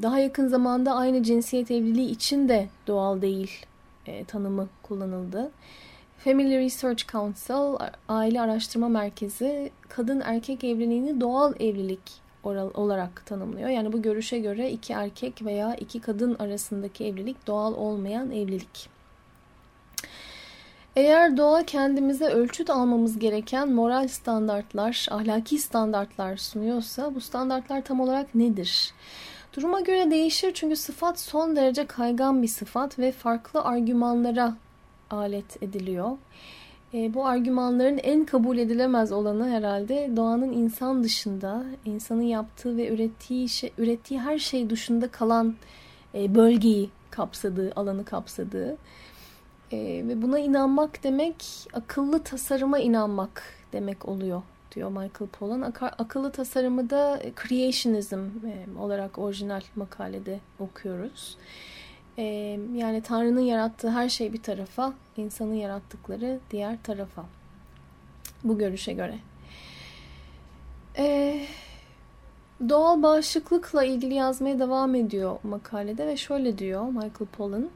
Daha 0.03 0.19
yakın 0.19 0.49
zamanda 0.49 0.95
aynı 0.95 1.23
cinsiyet 1.23 1.71
evliliği 1.71 2.11
için 2.11 2.49
de 2.49 2.69
doğal 2.87 3.23
değil 3.23 3.67
e, 4.07 4.25
tanımı 4.25 4.69
kullanıldı. 4.83 5.51
Family 6.19 6.59
Research 6.59 7.07
Council, 7.13 7.87
Aile 8.09 8.41
Araştırma 8.41 8.89
Merkezi, 8.89 9.71
kadın 9.89 10.21
erkek 10.21 10.65
evliliğini 10.65 11.21
doğal 11.21 11.55
evlilik 11.61 12.27
olarak 12.75 13.27
tanımlıyor. 13.27 13.69
Yani 13.69 13.93
bu 13.93 14.03
görüşe 14.03 14.39
göre 14.39 14.71
iki 14.71 14.93
erkek 14.93 15.45
veya 15.45 15.75
iki 15.75 16.01
kadın 16.01 16.37
arasındaki 16.39 17.05
evlilik 17.05 17.47
doğal 17.47 17.75
olmayan 17.75 18.31
evlilik. 18.31 18.89
Eğer 20.97 21.37
doğa 21.37 21.63
kendimize 21.63 22.27
ölçüt 22.27 22.71
almamız 22.71 23.19
gereken 23.19 23.69
moral 23.69 24.09
standartlar, 24.09 25.07
ahlaki 25.11 25.59
standartlar 25.59 26.37
sunuyorsa 26.37 27.15
bu 27.15 27.21
standartlar 27.21 27.85
tam 27.85 28.01
olarak 28.01 28.35
nedir? 28.35 28.95
Duruma 29.57 29.81
göre 29.81 30.11
değişir 30.11 30.51
çünkü 30.55 30.77
sıfat 30.77 31.21
son 31.21 31.57
derece 31.57 31.87
kaygan 31.87 32.43
bir 32.43 32.49
sıfat 32.49 32.99
ve 32.99 33.13
farklı 33.13 33.63
argümanlara 33.63 34.57
alet 35.11 35.63
ediliyor. 35.63 36.11
E, 36.95 37.15
bu 37.15 37.27
argümanların 37.27 37.99
en 37.99 38.25
kabul 38.25 38.59
edilemez 38.59 39.13
olanı 39.13 39.51
herhalde 39.51 40.11
doğanın 40.17 40.53
insan 40.53 41.05
dışında, 41.05 41.65
insanın 41.85 42.23
yaptığı 42.23 42.77
ve 42.77 42.89
ürettiği 42.89 43.49
şey, 43.49 43.73
ürettiği 43.79 44.21
her 44.21 44.39
şey 44.39 44.71
dışında 44.71 45.09
kalan 45.09 45.55
e, 46.15 46.35
bölgeyi 46.35 46.91
kapsadığı, 47.11 47.73
alanı 47.77 48.05
kapsadığı. 48.05 48.77
E, 49.73 49.79
ve 50.09 50.23
buna 50.23 50.39
inanmak 50.39 51.05
demek 51.05 51.45
akıllı 51.73 52.23
tasarıma 52.23 52.79
inanmak 52.79 53.43
demek 53.73 54.09
oluyor 54.09 54.43
diyor 54.77 54.91
Michael 54.91 55.31
Pollan. 55.33 55.61
Ak- 55.61 56.01
akıllı 56.01 56.33
tasarımı 56.33 56.91
da 56.91 57.23
creationism 57.43 58.19
e, 58.19 58.81
olarak 58.81 59.19
orijinal 59.19 59.61
makalede 59.77 60.41
okuyoruz. 60.61 61.37
E, 62.19 62.23
yani 62.75 63.03
Tanrı'nın 63.03 63.41
yarattığı 63.41 63.91
her 63.91 64.09
şey 64.09 64.33
bir 64.33 64.43
tarafa, 64.43 64.93
insanın 65.17 65.55
yarattıkları 65.55 66.39
diğer 66.51 66.83
tarafa. 66.83 67.25
Bu 68.45 68.59
görüşe 68.59 68.93
göre. 68.93 69.19
E, 70.99 71.41
doğal 72.69 73.03
bağışıklıkla 73.03 73.85
ilgili 73.85 74.15
yazmaya 74.15 74.59
devam 74.59 74.95
ediyor 74.95 75.37
makalede 75.43 76.07
ve 76.07 76.17
şöyle 76.17 76.59
diyor 76.59 76.85
Michael 76.85 77.29
Pollan. 77.33 77.69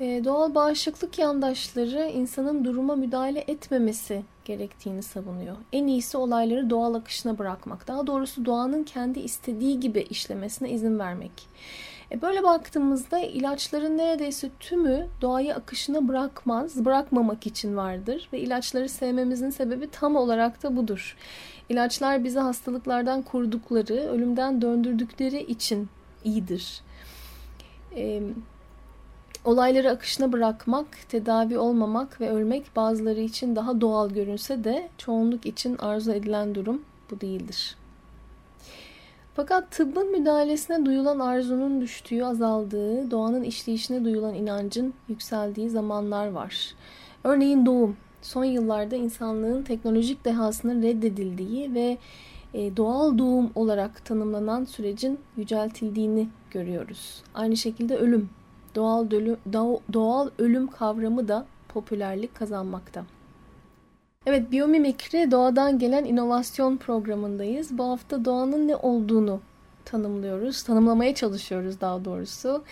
E, 0.00 0.24
doğal 0.24 0.54
bağışıklık 0.54 1.18
yandaşları 1.18 2.10
insanın 2.14 2.64
duruma 2.64 2.96
müdahale 2.96 3.44
etmemesi 3.48 4.22
gerektiğini 4.44 5.02
savunuyor. 5.02 5.56
En 5.72 5.86
iyisi 5.86 6.16
olayları 6.16 6.70
doğal 6.70 6.94
akışına 6.94 7.38
bırakmak. 7.38 7.88
Daha 7.88 8.06
doğrusu 8.06 8.44
doğanın 8.44 8.84
kendi 8.84 9.20
istediği 9.20 9.80
gibi 9.80 10.00
işlemesine 10.00 10.70
izin 10.70 10.98
vermek. 10.98 11.32
E 12.12 12.22
böyle 12.22 12.42
baktığımızda 12.42 13.18
ilaçların 13.18 13.98
neredeyse 13.98 14.50
tümü 14.60 15.06
doğayı 15.20 15.54
akışına 15.54 16.08
bırakmaz, 16.08 16.84
bırakmamak 16.84 17.46
için 17.46 17.76
vardır 17.76 18.28
ve 18.32 18.38
ilaçları 18.38 18.88
sevmemizin 18.88 19.50
sebebi 19.50 19.90
tam 19.90 20.16
olarak 20.16 20.62
da 20.62 20.76
budur. 20.76 21.16
İlaçlar 21.68 22.24
bizi 22.24 22.38
hastalıklardan 22.38 23.22
korudukları, 23.22 23.94
ölümden 23.94 24.62
döndürdükleri 24.62 25.42
için 25.42 25.88
iyidir. 26.24 26.80
E, 27.96 28.22
olayları 29.46 29.90
akışına 29.90 30.32
bırakmak, 30.32 30.86
tedavi 31.08 31.58
olmamak 31.58 32.20
ve 32.20 32.30
ölmek 32.30 32.76
bazıları 32.76 33.20
için 33.20 33.56
daha 33.56 33.80
doğal 33.80 34.10
görünse 34.10 34.64
de 34.64 34.88
çoğunluk 34.98 35.46
için 35.46 35.78
arzu 35.78 36.12
edilen 36.12 36.54
durum 36.54 36.82
bu 37.10 37.20
değildir. 37.20 37.76
Fakat 39.34 39.70
tıbbın 39.70 40.12
müdahalesine 40.12 40.86
duyulan 40.86 41.18
arzunun 41.18 41.80
düştüğü, 41.80 42.24
azaldığı, 42.24 43.10
doğanın 43.10 43.42
işleyişine 43.42 44.04
duyulan 44.04 44.34
inancın 44.34 44.94
yükseldiği 45.08 45.70
zamanlar 45.70 46.28
var. 46.30 46.74
Örneğin 47.24 47.66
doğum. 47.66 47.96
Son 48.22 48.44
yıllarda 48.44 48.96
insanlığın 48.96 49.62
teknolojik 49.62 50.24
dehasının 50.24 50.82
reddedildiği 50.82 51.74
ve 51.74 51.98
e, 52.54 52.76
doğal 52.76 53.18
doğum 53.18 53.50
olarak 53.54 54.04
tanımlanan 54.04 54.64
sürecin 54.64 55.18
yüceltildiğini 55.36 56.28
görüyoruz. 56.50 57.22
Aynı 57.34 57.56
şekilde 57.56 57.96
ölüm. 57.96 58.28
Doğal, 58.76 59.10
dölü, 59.10 59.36
doğal 59.92 60.30
ölüm 60.38 60.66
kavramı 60.66 61.28
da 61.28 61.46
popülerlik 61.68 62.34
kazanmakta. 62.34 63.04
Evet, 64.26 64.52
biyomimikri 64.52 65.30
doğadan 65.30 65.78
gelen 65.78 66.04
inovasyon 66.04 66.76
programındayız. 66.76 67.78
Bu 67.78 67.84
hafta 67.84 68.24
doğanın 68.24 68.68
ne 68.68 68.76
olduğunu 68.76 69.40
tanımlıyoruz, 69.84 70.62
tanımlamaya 70.62 71.14
çalışıyoruz 71.14 71.80
daha 71.80 72.04
doğrusu. 72.04 72.64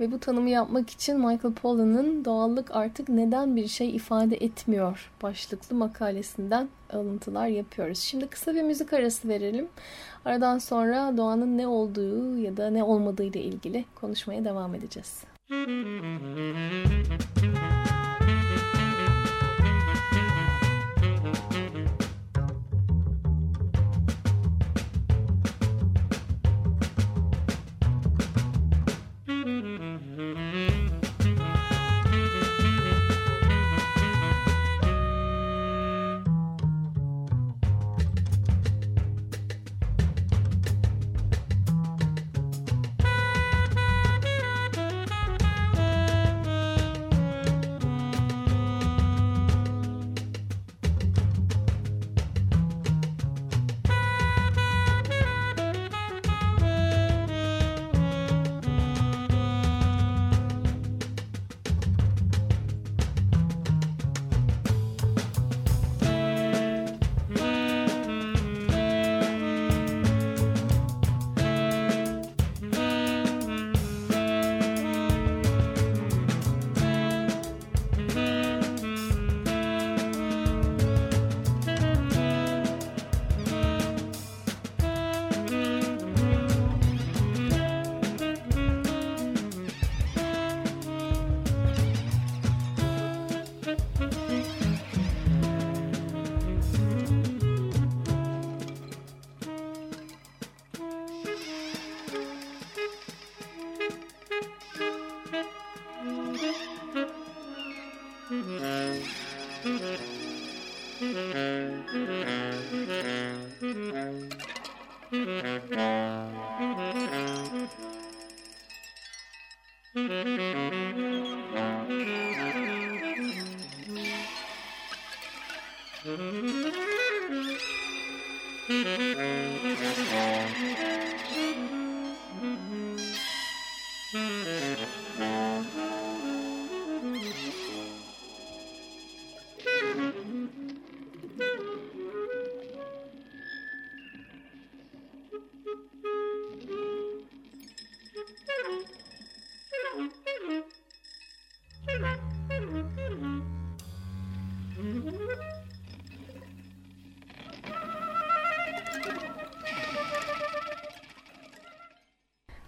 Ve 0.00 0.12
bu 0.12 0.20
tanımı 0.20 0.50
yapmak 0.50 0.90
için 0.90 1.16
Michael 1.16 1.54
Pollan'ın 1.54 2.24
Doğallık 2.24 2.70
Artık 2.76 3.08
Neden 3.08 3.56
Bir 3.56 3.68
Şey 3.68 3.96
ifade 3.96 4.36
Etmiyor 4.36 5.12
başlıklı 5.22 5.76
makalesinden 5.76 6.68
alıntılar 6.92 7.46
yapıyoruz. 7.46 7.98
Şimdi 7.98 8.26
kısa 8.26 8.54
bir 8.54 8.62
müzik 8.62 8.92
arası 8.92 9.28
verelim. 9.28 9.68
Aradan 10.24 10.58
sonra 10.58 11.16
doğanın 11.16 11.58
ne 11.58 11.66
olduğu 11.66 12.38
ya 12.38 12.56
da 12.56 12.70
ne 12.70 12.84
olmadığı 12.84 13.24
ile 13.24 13.40
ilgili 13.40 13.84
konuşmaya 13.94 14.44
devam 14.44 14.74
edeceğiz. 14.74 15.35
Müzik 15.48 17.16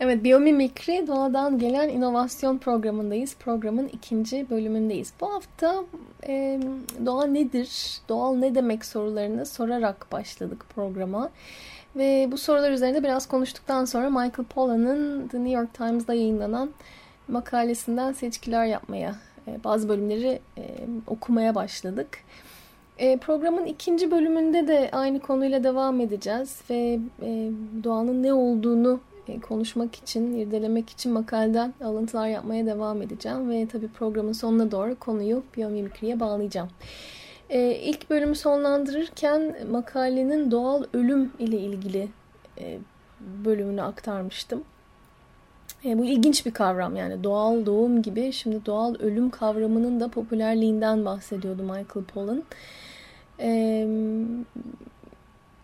Evet, 0.09 0.25
Biyomimikri 0.25 1.07
Doğadan 1.07 1.59
Gelen 1.59 1.89
inovasyon 1.89 2.59
programındayız. 2.59 3.37
Programın 3.37 3.89
ikinci 3.89 4.51
bölümündeyiz. 4.51 5.13
Bu 5.21 5.35
hafta 5.35 5.85
e, 6.27 6.61
doğa 7.07 7.27
nedir, 7.27 8.01
doğal 8.09 8.35
ne 8.35 8.55
demek 8.55 8.85
sorularını 8.85 9.47
sorarak 9.47 10.13
başladık 10.13 10.65
programa. 10.75 11.31
Ve 11.97 12.29
bu 12.33 12.39
sorular 12.39 12.71
üzerinde 12.71 13.05
biraz 13.05 13.29
konuştuktan 13.29 13.85
sonra 13.85 14.11
Michael 14.11 14.47
Pollan'ın 14.55 15.29
The 15.29 15.39
New 15.39 15.51
York 15.51 15.75
Times'da 15.75 16.15
yayınlanan 16.15 16.71
makalesinden 17.29 18.13
seçkiler 18.13 18.67
yapmaya, 18.67 19.15
e, 19.49 19.65
bazı 19.65 19.89
bölümleri 19.89 20.41
e, 20.59 20.63
okumaya 21.07 21.55
başladık. 21.55 22.09
E, 22.99 23.17
programın 23.17 23.67
ikinci 23.67 24.11
bölümünde 24.11 24.69
de 24.69 24.89
aynı 24.93 25.21
konuyla 25.21 25.65
devam 25.65 26.01
edeceğiz 26.01 26.61
ve 26.71 26.99
e, 27.23 27.51
doğanın 27.85 28.23
ne 28.23 28.33
olduğunu 28.33 29.01
konuşmak 29.37 29.95
için, 29.95 30.37
irdelemek 30.37 30.91
için 30.91 31.13
makaleden 31.13 31.75
alıntılar 31.85 32.29
yapmaya 32.29 32.67
devam 32.67 33.03
edeceğim. 33.03 33.51
Ve 33.51 33.67
tabii 33.67 33.89
programın 33.89 34.33
sonuna 34.33 34.71
doğru 34.71 34.99
konuyu 34.99 35.43
biyomimikriye 35.57 36.21
bağlayacağım. 36.21 36.69
E, 37.51 37.75
ilk 37.75 38.11
bölümü 38.11 38.35
sonlandırırken 38.35 39.57
makalenin 39.71 40.51
doğal 40.51 40.85
ölüm 40.93 41.33
ile 41.39 41.59
ilgili 41.59 42.09
e, 42.59 42.79
bölümünü 43.45 43.83
aktarmıştım. 43.83 44.65
E, 45.85 45.99
bu 45.99 46.05
ilginç 46.05 46.47
bir 46.47 46.51
kavram 46.51 46.97
yani 46.97 47.25
doğal 47.25 47.67
doğum 47.67 48.03
gibi 48.03 48.33
şimdi 48.33 48.67
doğal 48.67 48.95
ölüm 48.95 49.31
kavramının 49.31 50.01
da 50.01 50.09
popülerliğinden 50.09 51.05
bahsediyordu 51.05 51.63
Michael 51.63 52.05
Pollan. 52.15 52.43
E, 53.41 53.87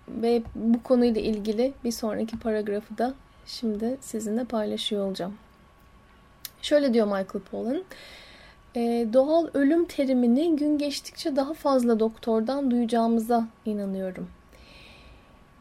ve 0.09 0.43
bu 0.55 0.83
konuyla 0.83 1.21
ilgili 1.21 1.73
bir 1.85 1.91
sonraki 1.91 2.39
paragrafı 2.39 2.99
da 2.99 3.15
şimdi 3.47 3.97
sizinle 4.01 4.45
paylaşıyor 4.45 5.07
olacağım. 5.07 5.35
Şöyle 6.63 6.95
diyor 6.95 7.07
Michael 7.07 7.45
Pollan. 7.51 7.85
E, 8.77 9.07
doğal 9.13 9.49
ölüm 9.55 9.85
terimini 9.85 10.57
gün 10.57 10.79
geçtikçe 10.79 11.37
daha 11.37 11.55
fazla 11.55 12.01
doktordan 12.01 12.71
duyacağımıza 12.71 13.47
inanıyorum. 13.67 14.29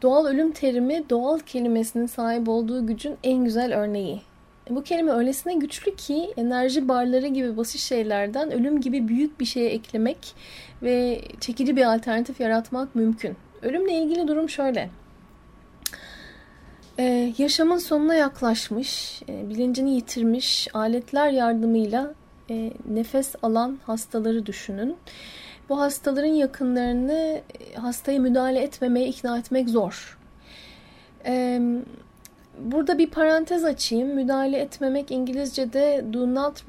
Doğal 0.02 0.26
ölüm 0.26 0.52
terimi 0.52 1.10
doğal 1.10 1.38
kelimesinin 1.38 2.06
sahip 2.06 2.48
olduğu 2.48 2.86
gücün 2.86 3.16
en 3.24 3.44
güzel 3.44 3.74
örneği. 3.78 4.22
Bu 4.70 4.82
kelime 4.82 5.12
öylesine 5.12 5.54
güçlü 5.54 5.96
ki 5.96 6.32
enerji 6.36 6.88
barları 6.88 7.26
gibi 7.26 7.56
basit 7.56 7.80
şeylerden 7.80 8.52
ölüm 8.52 8.80
gibi 8.80 9.08
büyük 9.08 9.40
bir 9.40 9.44
şeye 9.44 9.70
eklemek 9.70 10.34
ve 10.82 11.20
çekici 11.40 11.76
bir 11.76 11.94
alternatif 11.94 12.40
yaratmak 12.40 12.94
mümkün. 12.94 13.36
Ölümle 13.62 13.92
ilgili 13.92 14.28
durum 14.28 14.48
şöyle. 14.48 14.90
Ee, 16.98 17.32
yaşamın 17.38 17.78
sonuna 17.78 18.14
yaklaşmış, 18.14 19.22
e, 19.28 19.50
bilincini 19.50 19.94
yitirmiş 19.94 20.68
aletler 20.74 21.30
yardımıyla 21.30 22.14
e, 22.50 22.72
nefes 22.90 23.34
alan 23.42 23.78
hastaları 23.86 24.46
düşünün. 24.46 24.96
Bu 25.68 25.80
hastaların 25.80 26.34
yakınlarını 26.34 27.40
e, 27.60 27.74
hastaya 27.74 28.18
müdahale 28.18 28.60
etmemeye 28.60 29.08
ikna 29.08 29.38
etmek 29.38 29.68
zor. 29.68 30.18
E, 31.26 31.60
burada 32.58 32.98
bir 32.98 33.10
parantez 33.10 33.64
açayım. 33.64 34.08
Müdahale 34.08 34.58
etmemek 34.58 35.10
İngilizce'de 35.10 36.04
do 36.12 36.34
not 36.34 36.64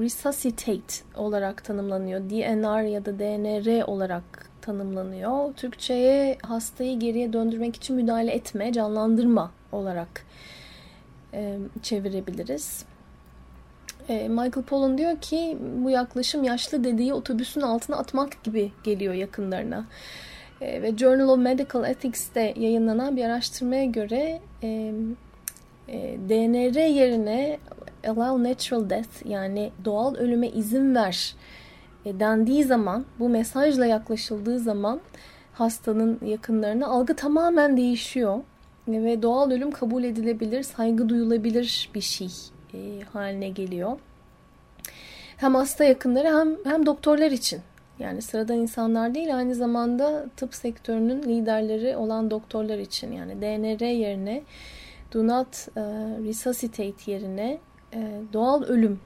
resuscitate 0.00 0.94
olarak 1.16 1.64
tanımlanıyor. 1.64 2.20
DNR 2.20 2.82
ya 2.82 3.04
da 3.04 3.18
DNR 3.18 3.82
olarak 3.82 4.49
tanımlanıyor. 4.60 5.54
Türkçe'ye 5.54 6.38
hastayı 6.42 6.98
geriye 6.98 7.32
döndürmek 7.32 7.76
için 7.76 7.96
müdahale 7.96 8.32
etme, 8.32 8.72
canlandırma 8.72 9.50
olarak 9.72 10.24
e, 11.34 11.58
çevirebiliriz. 11.82 12.84
E, 14.08 14.28
Michael 14.28 14.62
Pollan 14.66 14.98
diyor 14.98 15.20
ki 15.20 15.58
bu 15.76 15.90
yaklaşım 15.90 16.44
yaşlı 16.44 16.84
dediği 16.84 17.14
otobüsün 17.14 17.60
altına 17.60 17.96
atmak 17.96 18.44
gibi 18.44 18.72
geliyor 18.84 19.14
yakınlarına. 19.14 19.84
E, 20.60 20.82
ve 20.82 20.96
Journal 20.96 21.28
of 21.28 21.38
Medical 21.38 21.84
Ethics'te 21.84 22.54
yayınlanan 22.56 23.16
bir 23.16 23.24
araştırmaya 23.24 23.84
göre 23.84 24.40
e, 24.62 24.92
e, 25.88 26.16
DNR 26.28 26.88
yerine 26.88 27.58
allow 28.04 28.50
natural 28.50 28.90
death 28.90 29.26
yani 29.26 29.70
doğal 29.84 30.14
ölüme 30.14 30.48
izin 30.48 30.94
ver 30.94 31.34
dendiği 32.04 32.64
zaman, 32.64 33.04
bu 33.18 33.28
mesajla 33.28 33.86
yaklaşıldığı 33.86 34.58
zaman 34.58 35.00
hastanın 35.52 36.18
yakınlarına 36.26 36.86
algı 36.86 37.16
tamamen 37.16 37.76
değişiyor. 37.76 38.40
E, 38.88 39.04
ve 39.04 39.22
doğal 39.22 39.50
ölüm 39.50 39.70
kabul 39.70 40.04
edilebilir, 40.04 40.62
saygı 40.62 41.08
duyulabilir 41.08 41.90
bir 41.94 42.00
şey 42.00 42.30
e, 42.74 42.78
haline 43.12 43.48
geliyor. 43.48 43.98
Hem 45.36 45.54
hasta 45.54 45.84
yakınları 45.84 46.38
hem, 46.38 46.56
hem 46.64 46.86
doktorlar 46.86 47.30
için. 47.30 47.60
Yani 47.98 48.22
sıradan 48.22 48.56
insanlar 48.56 49.14
değil 49.14 49.36
aynı 49.36 49.54
zamanda 49.54 50.26
tıp 50.36 50.54
sektörünün 50.54 51.22
liderleri 51.22 51.96
olan 51.96 52.30
doktorlar 52.30 52.78
için. 52.78 53.12
Yani 53.12 53.40
DNR 53.40 53.86
yerine 53.86 54.42
do 55.14 55.26
not 55.26 55.68
uh, 55.76 55.82
resuscitate 56.28 57.12
yerine 57.12 57.58
doğal 58.32 58.62
ölüm 58.62 59.00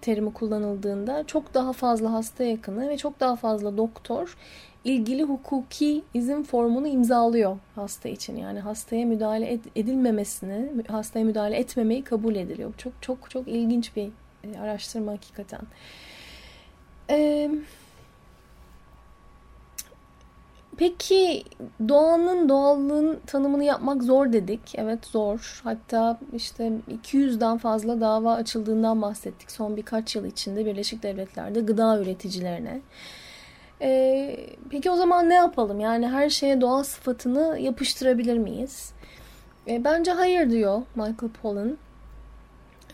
terimi 0.00 0.32
kullanıldığında 0.32 1.24
çok 1.26 1.54
daha 1.54 1.72
fazla 1.72 2.12
hasta 2.12 2.44
yakını 2.44 2.88
ve 2.88 2.96
çok 2.96 3.20
daha 3.20 3.36
fazla 3.36 3.76
doktor 3.76 4.36
ilgili 4.84 5.22
hukuki 5.22 6.02
izin 6.14 6.42
formunu 6.42 6.86
imzalıyor 6.88 7.58
hasta 7.74 8.08
için. 8.08 8.36
Yani 8.36 8.60
hastaya 8.60 9.06
müdahale 9.06 9.58
edilmemesini, 9.76 10.70
hastaya 10.88 11.24
müdahale 11.24 11.56
etmemeyi 11.56 12.04
kabul 12.04 12.34
ediliyor. 12.34 12.74
Çok 12.78 12.92
çok 13.00 13.30
çok 13.30 13.48
ilginç 13.48 13.96
bir 13.96 14.08
e, 14.44 14.58
araştırma 14.60 15.12
hakikaten. 15.12 15.60
Eee 17.10 17.50
Peki 20.76 21.44
doğanın 21.88 22.48
doğallığın 22.48 23.20
tanımını 23.26 23.64
yapmak 23.64 24.02
zor 24.02 24.32
dedik. 24.32 24.60
Evet 24.74 25.06
zor. 25.06 25.60
Hatta 25.64 26.18
işte 26.32 26.72
200'den 27.04 27.58
fazla 27.58 28.00
dava 28.00 28.34
açıldığından 28.34 29.02
bahsettik 29.02 29.50
son 29.50 29.76
birkaç 29.76 30.16
yıl 30.16 30.24
içinde 30.24 30.66
Birleşik 30.66 31.02
Devletler'de 31.02 31.60
gıda 31.60 31.98
üreticilerine. 32.00 32.80
Ee, 33.82 34.36
peki 34.70 34.90
o 34.90 34.96
zaman 34.96 35.28
ne 35.28 35.34
yapalım? 35.34 35.80
Yani 35.80 36.08
her 36.08 36.30
şeye 36.30 36.60
doğal 36.60 36.82
sıfatını 36.82 37.58
yapıştırabilir 37.58 38.38
miyiz? 38.38 38.92
Ee, 39.68 39.84
bence 39.84 40.12
hayır 40.12 40.50
diyor 40.50 40.82
Michael 40.94 41.32
Pollan. 41.42 41.78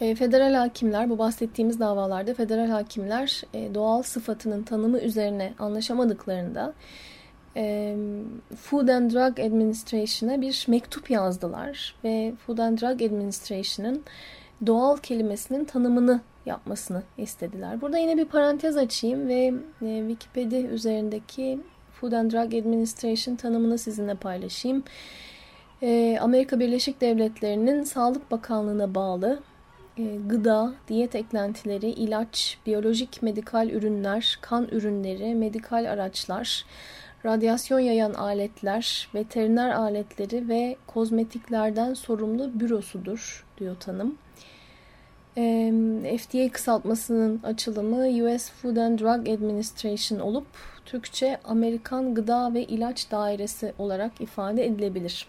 E, 0.01 0.15
federal 0.15 0.55
hakimler 0.55 1.11
bu 1.11 1.19
bahsettiğimiz 1.19 1.81
davalarda 1.81 2.35
federal 2.35 2.69
hakimler 2.69 3.43
e, 3.55 3.75
doğal 3.75 4.03
sıfatının 4.03 4.63
tanımı 4.63 4.99
üzerine 4.99 5.53
anlaşamadıklarında 5.59 6.73
Food 8.57 8.89
and 8.89 9.11
Drug 9.11 9.41
Administration'a 9.41 10.41
bir 10.41 10.65
mektup 10.69 11.11
yazdılar 11.11 11.95
ve 12.05 12.33
Food 12.47 12.59
and 12.59 12.81
Drug 12.81 13.03
Administration'ın 13.03 14.03
doğal 14.67 14.97
kelimesinin 14.97 15.65
tanımını 15.65 16.21
yapmasını 16.47 17.03
istediler. 17.19 17.81
Burada 17.81 17.99
yine 17.99 18.17
bir 18.17 18.25
parantez 18.25 18.77
açayım 18.77 19.29
ve 19.29 19.55
e, 19.83 20.05
Wikipedia 20.09 20.59
üzerindeki 20.59 21.59
Food 21.93 22.13
and 22.13 22.33
Drug 22.33 22.55
Administration 22.55 23.37
tanımını 23.37 23.79
sizinle 23.79 24.15
paylaşayım. 24.15 24.85
E, 25.83 26.19
Amerika 26.21 26.61
Birleşik 26.61 27.01
Devletleri'nin 27.01 27.83
Sağlık 27.83 28.31
Bakanlığı'na 28.31 28.95
bağlı 28.95 29.41
e, 29.99 30.03
gıda, 30.27 30.73
diyet 30.89 31.15
eklentileri, 31.15 31.91
ilaç, 31.91 32.59
biyolojik 32.67 33.23
medikal 33.23 33.71
ürünler, 33.71 34.39
kan 34.41 34.69
ürünleri, 34.69 35.35
medikal 35.35 35.91
araçlar, 35.93 36.65
radyasyon 37.27 37.81
yayan 37.81 38.15
aletler, 38.15 39.09
veteriner 39.15 39.71
aletleri 39.71 40.49
ve 40.49 40.77
kozmetiklerden 40.87 41.95
sorumlu 41.95 42.61
bürosudur 42.61 43.45
diyor 43.59 43.77
tanım. 43.81 44.19
FDA 46.19 46.49
kısaltmasının 46.53 47.41
açılımı 47.43 48.27
US 48.27 48.51
Food 48.51 48.77
and 48.77 48.99
Drug 48.99 49.29
Administration 49.29 50.19
olup 50.19 50.47
Türkçe 50.85 51.39
Amerikan 51.45 52.15
Gıda 52.15 52.55
ve 52.55 52.65
İlaç 52.65 53.11
Dairesi 53.11 53.73
olarak 53.79 54.21
ifade 54.21 54.67
edilebilir. 54.67 55.29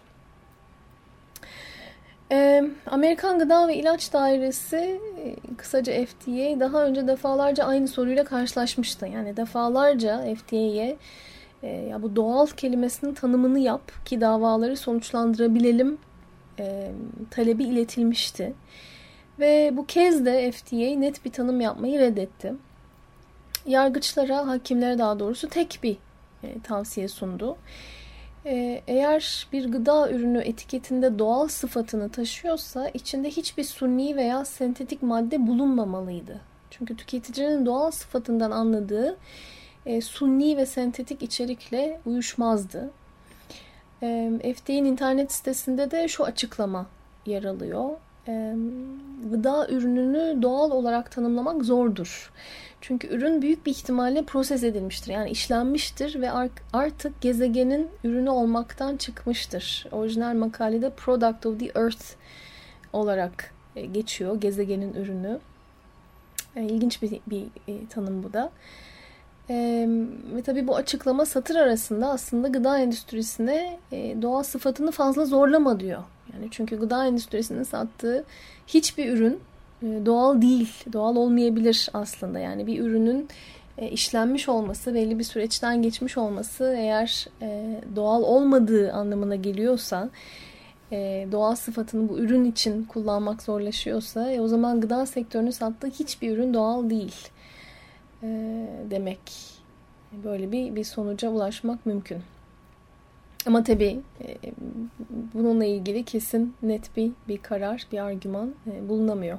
Amerikan 2.86 3.38
Gıda 3.38 3.68
ve 3.68 3.76
İlaç 3.76 4.12
Dairesi 4.12 5.00
kısaca 5.56 5.92
FDA 6.06 6.60
daha 6.60 6.84
önce 6.84 7.06
defalarca 7.06 7.64
aynı 7.64 7.88
soruyla 7.88 8.24
karşılaşmıştı. 8.24 9.06
Yani 9.06 9.36
defalarca 9.36 10.34
FDA'ye 10.34 10.96
ya 11.62 12.02
bu 12.02 12.16
doğal 12.16 12.46
kelimesinin 12.46 13.14
tanımını 13.14 13.58
yap 13.58 14.04
ki 14.04 14.20
davaları 14.20 14.76
sonuçlandırabilelim 14.76 15.98
talebi 17.30 17.64
iletilmişti. 17.64 18.54
Ve 19.38 19.70
bu 19.72 19.86
kez 19.86 20.24
de 20.24 20.52
FDA 20.52 21.00
net 21.00 21.24
bir 21.24 21.32
tanım 21.32 21.60
yapmayı 21.60 21.98
reddetti. 21.98 22.54
Yargıçlara, 23.66 24.46
hakimlere 24.46 24.98
daha 24.98 25.18
doğrusu 25.18 25.48
tek 25.48 25.80
bir 25.82 25.96
e, 26.42 26.60
tavsiye 26.60 27.08
sundu. 27.08 27.56
E, 28.46 28.82
eğer 28.86 29.46
bir 29.52 29.72
gıda 29.72 30.10
ürünü 30.10 30.38
etiketinde 30.38 31.18
doğal 31.18 31.48
sıfatını 31.48 32.08
taşıyorsa 32.08 32.88
içinde 32.88 33.30
hiçbir 33.30 33.64
suni 33.64 34.16
veya 34.16 34.44
sentetik 34.44 35.02
madde 35.02 35.46
bulunmamalıydı. 35.46 36.40
Çünkü 36.70 36.96
tüketicinin 36.96 37.66
doğal 37.66 37.90
sıfatından 37.90 38.50
anladığı 38.50 39.16
e, 39.86 40.00
sunni 40.00 40.56
ve 40.56 40.66
sentetik 40.66 41.22
içerikle 41.22 42.00
uyuşmazdı. 42.06 42.90
E, 44.02 44.54
FDA'nin 44.56 44.84
internet 44.84 45.32
sitesinde 45.32 45.90
de 45.90 46.08
şu 46.08 46.24
açıklama 46.24 46.86
yer 47.26 47.44
alıyor 47.44 47.90
gıda 49.30 49.68
ürününü 49.68 50.42
doğal 50.42 50.70
olarak 50.70 51.12
tanımlamak 51.12 51.64
zordur. 51.64 52.32
Çünkü 52.80 53.08
ürün 53.08 53.42
büyük 53.42 53.66
bir 53.66 53.70
ihtimalle 53.70 54.24
proses 54.24 54.62
edilmiştir. 54.62 55.12
Yani 55.12 55.30
işlenmiştir 55.30 56.20
ve 56.20 56.30
artık 56.72 57.20
gezegenin 57.20 57.88
ürünü 58.04 58.30
olmaktan 58.30 58.96
çıkmıştır. 58.96 59.86
Orijinal 59.92 60.34
makalede 60.34 60.90
product 60.90 61.46
of 61.46 61.60
the 61.60 61.66
earth 61.66 62.04
olarak 62.92 63.54
e, 63.76 63.86
geçiyor 63.86 64.40
gezegenin 64.40 64.94
ürünü. 64.94 65.38
E, 66.56 66.62
ilginç 66.62 67.02
bir, 67.02 67.20
bir 67.26 67.46
e, 67.68 67.86
tanım 67.86 68.22
bu 68.22 68.32
da. 68.32 68.50
Ee, 69.50 69.88
ve 70.34 70.42
tabii 70.42 70.66
bu 70.66 70.76
açıklama 70.76 71.26
satır 71.26 71.56
arasında 71.56 72.08
aslında 72.08 72.48
gıda 72.48 72.78
endüstrisine 72.78 73.78
e, 73.92 74.22
doğal 74.22 74.42
sıfatını 74.42 74.90
fazla 74.90 75.24
zorlama 75.24 75.80
diyor. 75.80 76.02
Yani 76.34 76.48
çünkü 76.50 76.80
gıda 76.80 77.06
endüstrisinin 77.06 77.62
sattığı 77.62 78.24
hiçbir 78.66 79.12
ürün 79.12 79.40
e, 79.82 79.86
doğal 80.06 80.42
değil, 80.42 80.72
doğal 80.92 81.16
olmayabilir 81.16 81.88
aslında. 81.94 82.38
Yani 82.38 82.66
bir 82.66 82.80
ürünün 82.80 83.28
e, 83.78 83.88
işlenmiş 83.90 84.48
olması, 84.48 84.94
belli 84.94 85.18
bir 85.18 85.24
süreçten 85.24 85.82
geçmiş 85.82 86.18
olması 86.18 86.74
eğer 86.78 87.26
e, 87.42 87.80
doğal 87.96 88.22
olmadığı 88.22 88.92
anlamına 88.92 89.36
geliyorsa, 89.36 90.10
e, 90.92 91.28
doğal 91.32 91.54
sıfatını 91.54 92.08
bu 92.08 92.18
ürün 92.18 92.44
için 92.44 92.84
kullanmak 92.84 93.42
zorlaşıyorsa, 93.42 94.32
e, 94.32 94.40
o 94.40 94.48
zaman 94.48 94.80
gıda 94.80 95.06
sektörünün 95.06 95.50
sattığı 95.50 95.86
hiçbir 95.86 96.30
ürün 96.30 96.54
doğal 96.54 96.90
değil 96.90 97.28
demek. 98.90 99.20
Böyle 100.12 100.52
bir, 100.52 100.76
bir 100.76 100.84
sonuca 100.84 101.28
ulaşmak 101.28 101.86
mümkün. 101.86 102.22
Ama 103.46 103.64
tabii 103.64 104.00
e, 104.20 104.36
bununla 105.34 105.64
ilgili 105.64 106.04
kesin 106.04 106.54
net 106.62 106.96
bir, 106.96 107.10
bir 107.28 107.38
karar, 107.38 107.86
bir 107.92 107.98
argüman 107.98 108.54
e, 108.66 108.88
bulunamıyor 108.88 109.38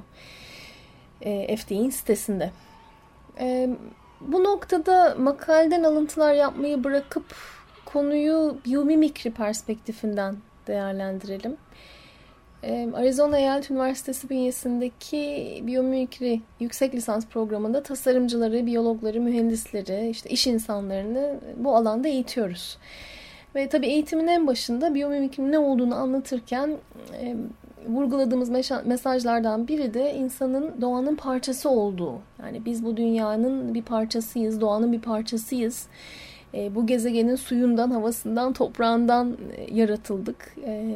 e, 1.22 1.56
FDA'nin 1.56 1.90
sitesinde. 1.90 2.50
Bu 4.20 4.44
noktada 4.44 5.14
makaleden 5.18 5.82
alıntılar 5.82 6.34
yapmayı 6.34 6.84
bırakıp 6.84 7.24
konuyu 7.84 8.56
biyomimikri 8.64 9.30
perspektifinden 9.30 10.36
değerlendirelim. 10.66 11.56
Arizona 12.94 13.38
Eyalet 13.38 13.70
Üniversitesi 13.70 14.30
bünyesindeki 14.30 15.62
biyomimikri 15.66 16.40
yüksek 16.60 16.94
lisans 16.94 17.26
programında 17.26 17.82
tasarımcıları, 17.82 18.66
biyologları, 18.66 19.20
mühendisleri, 19.20 20.08
işte 20.10 20.30
iş 20.30 20.46
insanlarını 20.46 21.40
bu 21.56 21.76
alanda 21.76 22.08
eğitiyoruz. 22.08 22.78
Ve 23.54 23.68
tabii 23.68 23.86
eğitimin 23.86 24.26
en 24.26 24.46
başında 24.46 24.94
biyomimikrin 24.94 25.52
ne 25.52 25.58
olduğunu 25.58 25.94
anlatırken 25.94 26.76
e, 27.20 27.36
vurguladığımız 27.88 28.50
mesajlardan 28.84 29.68
biri 29.68 29.94
de 29.94 30.14
insanın 30.14 30.80
doğanın 30.80 31.16
parçası 31.16 31.70
olduğu. 31.70 32.18
Yani 32.42 32.64
biz 32.64 32.84
bu 32.84 32.96
dünyanın 32.96 33.74
bir 33.74 33.82
parçasıyız, 33.82 34.60
doğanın 34.60 34.92
bir 34.92 35.00
parçasıyız. 35.00 35.86
E, 36.54 36.74
bu 36.74 36.86
gezegenin 36.86 37.36
suyundan, 37.36 37.90
havasından, 37.90 38.52
toprağından 38.52 39.36
e, 39.56 39.74
yaratıldık, 39.74 40.56
e, 40.66 40.94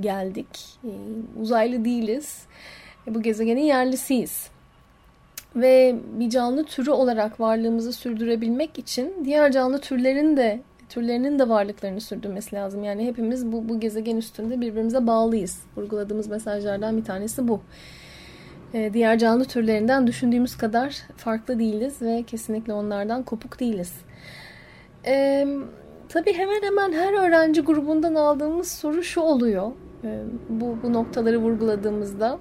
geldik. 0.00 0.78
E, 0.84 0.90
uzaylı 1.40 1.84
değiliz. 1.84 2.42
E, 3.06 3.14
bu 3.14 3.22
gezegenin 3.22 3.62
yerlisiyiz. 3.62 4.50
Ve 5.56 5.96
bir 6.18 6.30
canlı 6.30 6.64
türü 6.64 6.90
olarak 6.90 7.40
varlığımızı 7.40 7.92
sürdürebilmek 7.92 8.78
için 8.78 9.14
diğer 9.24 9.52
canlı 9.52 9.80
türlerin 9.80 10.36
de 10.36 10.60
türlerinin 10.88 11.38
de 11.38 11.48
varlıklarını 11.48 12.00
sürdürmesi 12.00 12.56
lazım. 12.56 12.84
Yani 12.84 13.06
hepimiz 13.06 13.52
bu, 13.52 13.68
bu 13.68 13.80
gezegen 13.80 14.16
üstünde 14.16 14.60
birbirimize 14.60 15.06
bağlıyız. 15.06 15.62
Vurguladığımız 15.76 16.26
mesajlardan 16.26 16.96
bir 16.96 17.04
tanesi 17.04 17.48
bu. 17.48 17.60
Ee, 18.74 18.90
diğer 18.92 19.18
canlı 19.18 19.44
türlerinden 19.44 20.06
düşündüğümüz 20.06 20.56
kadar 20.56 20.96
farklı 21.16 21.58
değiliz 21.58 22.02
ve 22.02 22.22
kesinlikle 22.22 22.72
onlardan 22.72 23.22
kopuk 23.22 23.60
değiliz. 23.60 23.92
Ee, 25.06 25.46
tabii 26.08 26.32
hemen 26.32 26.62
hemen 26.62 26.92
her 26.92 27.12
öğrenci 27.12 27.60
grubundan 27.60 28.14
aldığımız 28.14 28.72
soru 28.72 29.02
şu 29.02 29.20
oluyor. 29.20 29.72
Ee, 30.04 30.22
bu, 30.48 30.76
bu 30.82 30.92
noktaları 30.92 31.38
vurguladığımızda. 31.38 32.38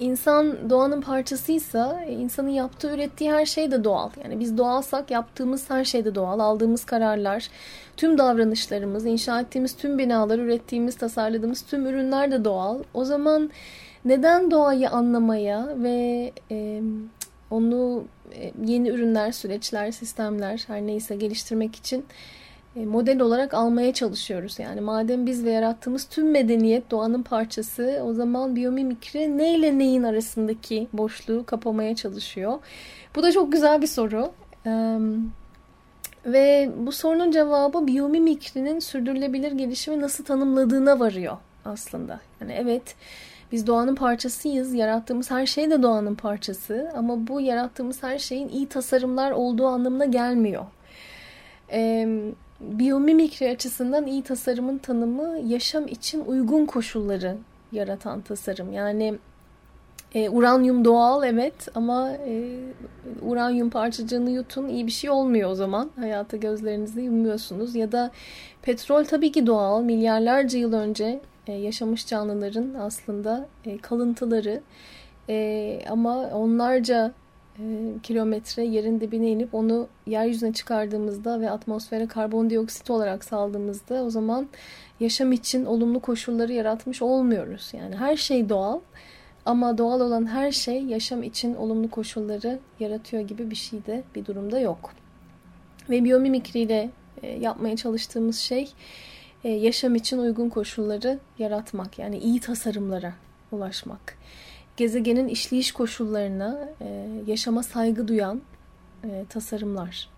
İnsan 0.00 0.70
doğanın 0.70 1.00
parçasıysa 1.00 2.00
e, 2.06 2.12
insanın 2.12 2.48
yaptığı, 2.48 2.94
ürettiği 2.94 3.32
her 3.32 3.46
şey 3.46 3.70
de 3.70 3.84
doğal. 3.84 4.10
Yani 4.24 4.40
biz 4.40 4.58
doğalsak 4.58 5.10
yaptığımız 5.10 5.70
her 5.70 5.84
şey 5.84 6.04
de 6.04 6.14
doğal. 6.14 6.38
Aldığımız 6.38 6.84
kararlar, 6.84 7.48
tüm 7.96 8.18
davranışlarımız, 8.18 9.06
inşa 9.06 9.40
ettiğimiz 9.40 9.76
tüm 9.76 9.98
binalar, 9.98 10.38
ürettiğimiz, 10.38 10.96
tasarladığımız 10.96 11.62
tüm 11.62 11.86
ürünler 11.86 12.30
de 12.30 12.44
doğal. 12.44 12.78
O 12.94 13.04
zaman 13.04 13.50
neden 14.04 14.50
doğayı 14.50 14.90
anlamaya 14.90 15.68
ve 15.76 16.32
e, 16.50 16.82
onu 17.54 18.04
e, 18.34 18.52
yeni 18.64 18.88
ürünler, 18.88 19.32
süreçler, 19.32 19.90
sistemler 19.90 20.64
her 20.66 20.82
neyse 20.82 21.16
geliştirmek 21.16 21.76
için 21.76 22.04
e, 22.76 22.86
model 22.86 23.20
olarak 23.20 23.54
almaya 23.54 23.94
çalışıyoruz. 23.94 24.58
Yani 24.58 24.80
madem 24.80 25.26
biz 25.26 25.44
ve 25.44 25.50
yarattığımız 25.50 26.04
tüm 26.04 26.30
medeniyet 26.30 26.90
doğanın 26.90 27.22
parçası 27.22 28.02
o 28.04 28.12
zaman 28.12 28.56
biyomimikri 28.56 29.38
neyle 29.38 29.78
neyin 29.78 30.02
arasındaki 30.02 30.88
boşluğu 30.92 31.46
kapamaya 31.46 31.96
çalışıyor. 31.96 32.58
Bu 33.16 33.22
da 33.22 33.32
çok 33.32 33.52
güzel 33.52 33.82
bir 33.82 33.86
soru. 33.86 34.32
Ve 36.26 36.70
bu 36.76 36.92
sorunun 36.92 37.30
cevabı 37.30 37.86
biyomimikrinin 37.86 38.78
sürdürülebilir 38.78 39.52
gelişimi 39.52 40.00
nasıl 40.00 40.24
tanımladığına 40.24 41.00
varıyor 41.00 41.36
aslında. 41.64 42.20
Yani 42.40 42.52
evet 42.52 42.94
biz 43.52 43.66
doğanın 43.66 43.94
parçasıyız. 43.94 44.74
Yarattığımız 44.74 45.30
her 45.30 45.46
şey 45.46 45.70
de 45.70 45.82
doğanın 45.82 46.14
parçası. 46.14 46.90
Ama 46.96 47.26
bu 47.26 47.40
yarattığımız 47.40 48.02
her 48.02 48.18
şeyin 48.18 48.48
iyi 48.48 48.68
tasarımlar 48.68 49.30
olduğu 49.30 49.66
anlamına 49.66 50.04
gelmiyor. 50.04 50.64
Ee, 51.72 52.08
Biyomimikri 52.60 53.50
açısından 53.50 54.06
iyi 54.06 54.22
tasarımın 54.22 54.78
tanımı 54.78 55.38
yaşam 55.46 55.86
için 55.86 56.24
uygun 56.24 56.66
koşulları 56.66 57.36
yaratan 57.72 58.20
tasarım. 58.20 58.72
Yani 58.72 59.14
e, 60.14 60.28
uranyum 60.28 60.84
doğal 60.84 61.24
evet 61.24 61.68
ama 61.74 62.10
e, 62.10 62.56
uranyum 63.22 63.70
parçacığını 63.70 64.30
yutun 64.30 64.68
iyi 64.68 64.86
bir 64.86 64.92
şey 64.92 65.10
olmuyor 65.10 65.50
o 65.50 65.54
zaman. 65.54 65.90
Hayata 65.96 66.36
gözlerinizi 66.36 67.00
yumuyorsunuz. 67.00 67.74
Ya 67.74 67.92
da 67.92 68.10
petrol 68.62 69.04
tabii 69.04 69.32
ki 69.32 69.46
doğal. 69.46 69.82
Milyarlarca 69.82 70.58
yıl 70.58 70.72
önce 70.72 71.20
yaşamış 71.52 72.06
canlıların 72.06 72.74
aslında 72.74 73.48
e, 73.64 73.78
kalıntıları. 73.78 74.60
E, 75.28 75.80
ama 75.90 76.16
onlarca 76.16 77.12
e, 77.58 77.62
kilometre 78.02 78.64
yerin 78.64 79.00
dibine 79.00 79.30
inip 79.30 79.54
onu 79.54 79.88
yeryüzüne 80.06 80.52
çıkardığımızda 80.52 81.40
ve 81.40 81.50
atmosfere 81.50 82.06
karbondioksit 82.06 82.90
olarak 82.90 83.24
saldığımızda 83.24 84.04
o 84.04 84.10
zaman 84.10 84.48
yaşam 85.00 85.32
için 85.32 85.64
olumlu 85.64 86.00
koşulları 86.00 86.52
yaratmış 86.52 87.02
olmuyoruz. 87.02 87.70
Yani 87.72 87.96
her 87.96 88.16
şey 88.16 88.48
doğal 88.48 88.80
ama 89.46 89.78
doğal 89.78 90.00
olan 90.00 90.26
her 90.26 90.52
şey 90.52 90.82
yaşam 90.82 91.22
için 91.22 91.54
olumlu 91.54 91.90
koşulları 91.90 92.58
yaratıyor 92.80 93.22
gibi 93.22 93.50
bir 93.50 93.56
şey 93.56 93.86
de 93.86 94.02
bir 94.14 94.26
durumda 94.26 94.60
yok. 94.60 94.92
Ve 95.90 96.04
biyomimikriyle 96.04 96.90
e, 97.22 97.28
yapmaya 97.28 97.76
çalıştığımız 97.76 98.38
şey 98.38 98.62
e, 98.62 98.68
yaşam 99.48 99.94
için 99.94 100.18
uygun 100.18 100.48
koşulları 100.48 101.18
yaratmak. 101.38 101.98
Yani 101.98 102.18
iyi 102.18 102.40
tasarımlara 102.40 103.12
ulaşmak. 103.52 104.18
gezegenin 104.76 105.28
işleyiş 105.28 105.72
koşullarına, 105.72 106.68
e, 106.80 107.08
yaşama 107.26 107.62
saygı 107.62 108.08
duyan 108.08 108.42
e, 109.04 109.24
tasarımlar. 109.28 110.08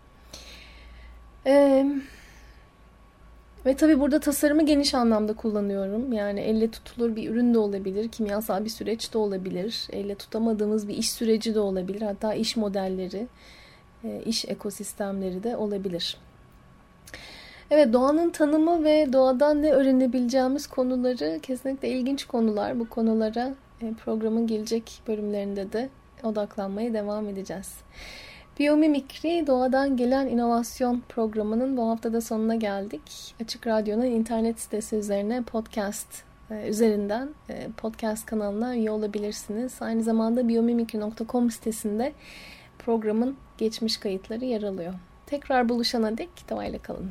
Ve 3.66 3.76
tabii 3.76 4.00
burada 4.00 4.20
tasarımı 4.20 4.66
geniş 4.66 4.94
anlamda 4.94 5.32
kullanıyorum. 5.32 6.12
Yani 6.12 6.40
elle 6.40 6.70
tutulur 6.70 7.16
bir 7.16 7.30
ürün 7.30 7.54
de 7.54 7.58
olabilir, 7.58 8.08
kimyasal 8.08 8.64
bir 8.64 8.70
süreç 8.70 9.12
de 9.12 9.18
olabilir, 9.18 9.88
elle 9.92 10.14
tutamadığımız 10.14 10.88
bir 10.88 10.96
iş 10.96 11.12
süreci 11.12 11.54
de 11.54 11.60
olabilir, 11.60 12.02
hatta 12.02 12.34
iş 12.34 12.56
modelleri, 12.56 13.26
e, 14.04 14.22
iş 14.26 14.44
ekosistemleri 14.44 15.42
de 15.42 15.56
olabilir. 15.56 16.16
Evet 17.70 17.92
doğanın 17.92 18.30
tanımı 18.30 18.84
ve 18.84 19.12
doğadan 19.12 19.62
ne 19.62 19.72
öğrenebileceğimiz 19.72 20.66
konuları 20.66 21.38
kesinlikle 21.42 21.88
ilginç 21.88 22.24
konular. 22.24 22.80
Bu 22.80 22.88
konulara 22.88 23.54
e, 23.82 23.92
programın 24.04 24.46
gelecek 24.46 25.02
bölümlerinde 25.08 25.72
de 25.72 25.88
odaklanmaya 26.22 26.94
devam 26.94 27.28
edeceğiz. 27.28 27.74
Biyomimikri 28.58 29.46
Doğadan 29.46 29.96
Gelen 29.96 30.26
İnovasyon 30.26 31.02
programının 31.08 31.76
bu 31.76 31.88
haftada 31.88 32.20
sonuna 32.20 32.54
geldik. 32.54 33.34
Açık 33.42 33.66
Radyo'nun 33.66 34.04
internet 34.04 34.60
sitesi 34.60 34.96
üzerine 34.96 35.42
podcast 35.42 36.22
e, 36.50 36.68
üzerinden 36.68 37.28
e, 37.48 37.68
podcast 37.76 38.26
kanalına 38.26 38.76
üye 38.76 38.90
olabilirsiniz. 38.90 39.74
Aynı 39.80 40.02
zamanda 40.02 40.48
biyomimikri.com 40.48 41.50
sitesinde 41.50 42.12
programın 42.78 43.36
geçmiş 43.58 43.96
kayıtları 43.96 44.44
yer 44.44 44.62
alıyor. 44.62 44.94
Tekrar 45.26 45.68
buluşana 45.68 46.18
dek 46.18 46.30
doğayla 46.50 46.78
kalın. 46.78 47.10